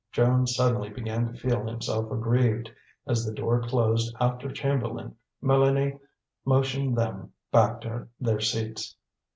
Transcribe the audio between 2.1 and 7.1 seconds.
aggrieved. As the door closed after Chamberlain, Mélanie motioned